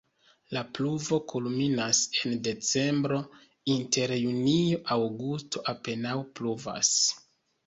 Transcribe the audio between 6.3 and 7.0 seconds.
pluvas.